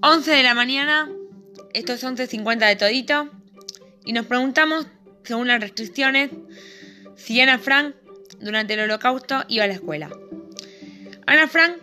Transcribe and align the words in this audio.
11 0.00 0.30
de 0.30 0.42
la 0.44 0.54
mañana, 0.54 1.10
esto 1.74 1.92
es 1.92 2.04
11.50 2.04 2.66
de 2.68 2.76
todito, 2.76 3.28
y 4.04 4.12
nos 4.12 4.26
preguntamos, 4.26 4.86
según 5.24 5.48
las 5.48 5.60
restricciones, 5.60 6.30
si 7.16 7.40
Ana 7.40 7.58
Frank 7.58 7.96
durante 8.38 8.74
el 8.74 8.80
holocausto 8.80 9.44
iba 9.48 9.64
a 9.64 9.66
la 9.66 9.74
escuela. 9.74 10.08
Ana 11.26 11.48
Frank 11.48 11.78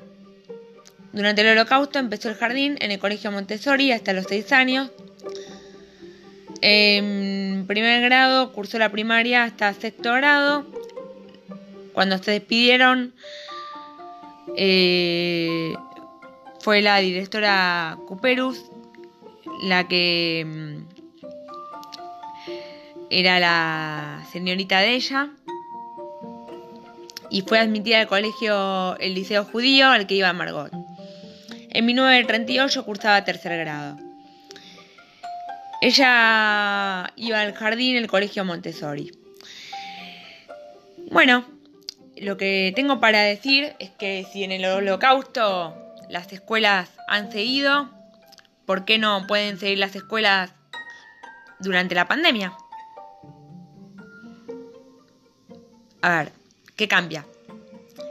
durante 1.11 1.41
el 1.41 1.49
holocausto 1.49 1.99
empezó 1.99 2.29
el 2.29 2.35
jardín 2.35 2.77
en 2.79 2.91
el 2.91 2.99
colegio 2.99 3.31
Montessori 3.31 3.91
hasta 3.91 4.13
los 4.13 4.25
6 4.29 4.51
años. 4.53 4.91
En 6.61 7.65
primer 7.67 8.01
grado 8.01 8.53
cursó 8.53 8.79
la 8.79 8.91
primaria 8.91 9.43
hasta 9.43 9.73
sexto 9.73 10.13
grado. 10.13 10.65
Cuando 11.93 12.17
se 12.17 12.31
despidieron, 12.31 13.13
eh, 14.57 15.73
fue 16.65 16.81
la 16.81 16.97
directora 16.97 17.95
Cuperus 18.07 18.59
la 19.61 19.87
que 19.87 20.43
mm, 20.47 20.77
era 23.11 23.39
la 23.39 24.25
señorita 24.31 24.79
de 24.79 24.95
ella 24.95 25.29
y 27.29 27.41
fue 27.41 27.59
admitida 27.59 27.99
al 27.99 28.07
colegio, 28.07 28.97
el 28.97 29.13
liceo 29.13 29.45
judío 29.45 29.89
al 29.89 30.07
que 30.07 30.15
iba 30.15 30.33
Margot. 30.33 30.71
En 31.69 31.85
1938 31.85 32.83
cursaba 32.83 33.23
tercer 33.23 33.59
grado. 33.59 33.99
Ella 35.81 37.13
iba 37.15 37.41
al 37.41 37.53
jardín, 37.53 37.95
el 37.95 38.07
colegio 38.07 38.43
Montessori. 38.43 39.11
Bueno, 41.11 41.45
lo 42.17 42.37
que 42.37 42.73
tengo 42.75 42.99
para 42.99 43.21
decir 43.21 43.75
es 43.77 43.91
que 43.91 44.25
si 44.33 44.43
en 44.43 44.51
el 44.51 44.65
holocausto 44.65 45.84
las 46.09 46.31
escuelas 46.31 46.89
han 47.07 47.31
seguido, 47.31 47.89
¿por 48.65 48.85
qué 48.85 48.97
no 48.97 49.25
pueden 49.27 49.59
seguir 49.59 49.79
las 49.79 49.95
escuelas 49.95 50.51
durante 51.59 51.95
la 51.95 52.07
pandemia? 52.07 52.53
A 56.01 56.17
ver, 56.17 56.31
¿qué 56.75 56.87
cambia? 56.87 57.25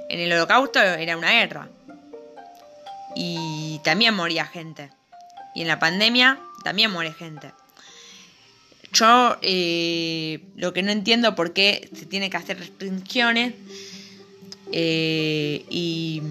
En 0.08 0.20
el 0.20 0.32
holocausto 0.32 0.80
era 0.80 1.16
una 1.16 1.30
guerra 1.30 1.68
y 3.14 3.80
también 3.84 4.14
moría 4.14 4.46
gente. 4.46 4.90
Y 5.54 5.62
en 5.62 5.68
la 5.68 5.78
pandemia 5.78 6.40
también 6.64 6.90
muere 6.90 7.12
gente. 7.12 7.52
Yo 8.92 9.36
eh, 9.42 10.40
lo 10.56 10.72
que 10.72 10.82
no 10.82 10.92
entiendo 10.92 11.34
por 11.34 11.52
qué 11.52 11.88
se 11.94 12.06
tiene 12.06 12.30
que 12.30 12.36
hacer 12.36 12.58
restricciones 12.58 13.54
eh, 14.72 15.64
y 15.68 16.22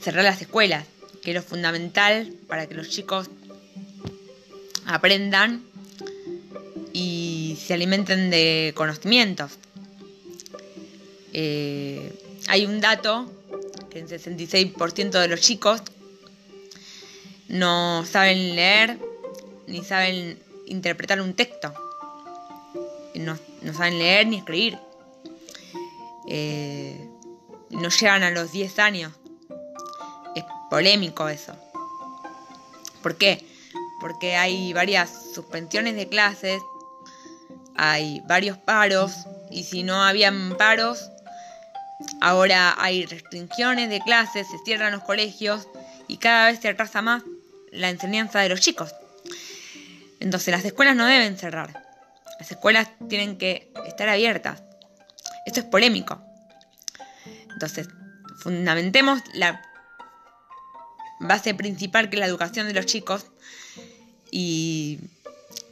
cerrar 0.00 0.24
las 0.24 0.40
escuelas, 0.40 0.84
que 1.22 1.30
es 1.30 1.34
lo 1.36 1.42
fundamental 1.42 2.32
para 2.46 2.66
que 2.66 2.74
los 2.74 2.88
chicos 2.88 3.28
aprendan 4.86 5.62
y 6.92 7.58
se 7.64 7.74
alimenten 7.74 8.30
de 8.30 8.72
conocimientos. 8.74 9.52
Eh, 11.32 12.12
hay 12.48 12.64
un 12.64 12.80
dato 12.80 13.30
que 13.90 14.00
el 14.00 14.08
66% 14.08 15.10
de 15.10 15.28
los 15.28 15.40
chicos 15.40 15.82
no 17.48 18.04
saben 18.04 18.56
leer 18.56 18.98
ni 19.66 19.84
saben 19.84 20.38
interpretar 20.66 21.20
un 21.20 21.34
texto. 21.34 21.74
No, 23.14 23.36
saben 23.74 23.98
leer 23.98 24.26
ni 24.26 24.36
escribir. 24.36 24.78
Eh, 26.28 27.08
no 27.70 27.88
llegan 27.88 28.22
a 28.22 28.30
los 28.30 28.52
10 28.52 28.78
años 28.78 29.12
polémico 30.70 31.28
eso. 31.28 31.54
¿Por 33.02 33.16
qué? 33.16 33.44
Porque 34.00 34.36
hay 34.36 34.72
varias 34.72 35.10
suspensiones 35.34 35.96
de 35.96 36.08
clases, 36.08 36.60
hay 37.76 38.20
varios 38.26 38.58
paros, 38.58 39.12
y 39.50 39.64
si 39.64 39.82
no 39.82 40.02
habían 40.02 40.56
paros, 40.56 41.10
ahora 42.20 42.74
hay 42.78 43.06
restricciones 43.06 43.88
de 43.88 44.00
clases, 44.00 44.48
se 44.48 44.58
cierran 44.64 44.92
los 44.92 45.02
colegios 45.02 45.68
y 46.06 46.18
cada 46.18 46.46
vez 46.46 46.60
se 46.60 46.68
atrasa 46.68 47.02
más 47.02 47.22
la 47.70 47.90
enseñanza 47.90 48.40
de 48.40 48.48
los 48.48 48.60
chicos. 48.60 48.94
Entonces 50.20 50.52
las 50.52 50.64
escuelas 50.64 50.96
no 50.96 51.06
deben 51.06 51.36
cerrar. 51.36 51.84
Las 52.38 52.50
escuelas 52.50 52.88
tienen 53.08 53.36
que 53.36 53.72
estar 53.86 54.08
abiertas. 54.08 54.62
Esto 55.44 55.60
es 55.60 55.66
polémico. 55.66 56.22
Entonces, 57.52 57.88
fundamentemos 58.38 59.20
la 59.34 59.62
base 61.20 61.54
principal 61.54 62.10
que 62.10 62.16
es 62.16 62.20
la 62.20 62.26
educación 62.26 62.66
de 62.66 62.74
los 62.74 62.86
chicos 62.86 63.26
y 64.30 64.98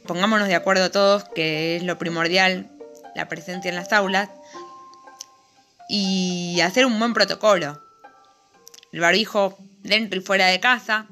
pongámonos 0.05 0.47
de 0.47 0.55
acuerdo 0.55 0.91
todos 0.91 1.23
que 1.35 1.77
es 1.77 1.83
lo 1.83 1.97
primordial 1.97 2.71
la 3.17 3.27
presencia 3.27 3.69
en 3.69 3.75
las 3.75 3.91
aulas 3.93 4.29
y 5.89 6.59
hacer 6.61 6.85
un 6.85 6.99
buen 6.99 7.13
protocolo. 7.13 7.81
El 8.91 8.99
barbijo 8.99 9.57
dentro 9.81 10.19
y 10.19 10.23
fuera 10.23 10.47
de 10.47 10.59
casa, 10.59 11.07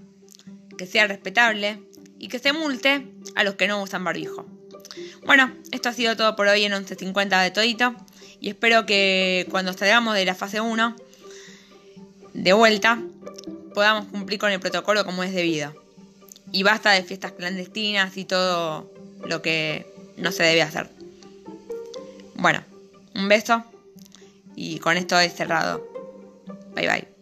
que 0.78 0.85
sea 0.85 1.07
respetable 1.07 1.81
y 2.19 2.28
que 2.28 2.40
se 2.40 2.53
multe 2.53 3.07
a 3.35 3.44
los 3.44 3.56
que 3.56 3.67
no 3.67 3.81
usan 3.81 4.03
barbijo. 4.03 4.46
Bueno, 5.25 5.52
esto 5.72 5.90
ha 5.90 5.94
sido 5.94 6.16
todo 6.16 6.35
por 6.35 6.47
hoy 6.47 6.63
en 6.63 6.73
11.50 6.73 7.41
de 7.41 7.52
todito 7.52 7.96
y 8.40 8.50
espero 8.50 8.85
que 8.85 9.47
cuando 9.50 9.73
salgamos 9.73 10.13
de 10.13 10.25
la 10.25 10.35
fase 10.35 10.62
1 10.62 10.96
de 12.34 12.53
vuelta 12.53 13.02
podamos 13.75 14.06
cumplir 14.06 14.40
con 14.40 14.52
el 14.52 14.59
protocolo 14.59 15.06
como 15.06 15.24
es 15.24 15.34
debido. 15.34 15.75
Y 16.52 16.63
basta 16.63 16.91
de 16.91 17.03
fiestas 17.03 17.34
clandestinas 17.34 18.18
y 18.18 18.25
todo 18.25 18.91
lo 19.24 19.44
que 19.44 19.86
no 20.18 20.31
se 20.31 20.44
debe 20.44 20.63
hacer. 20.63 20.90
Bueno, 22.35 22.64
un 23.14 23.28
beso 23.28 23.64
y 24.56 24.80
con 24.80 24.97
esto 24.97 25.19
he 25.19 25.30
cerrado. 25.30 25.85
Bye 26.74 26.88
bye. 26.88 27.15